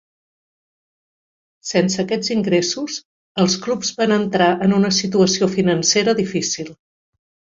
[1.71, 2.95] Sense aquests ingressos,
[3.45, 6.75] els clubs van entrar en una situació financera difícil.